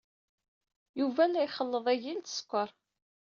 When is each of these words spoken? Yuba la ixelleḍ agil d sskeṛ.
Yuba 0.99 1.23
la 1.27 1.41
ixelleḍ 1.47 1.85
agil 1.93 2.19
d 2.21 2.27
sskeṛ. 2.29 2.69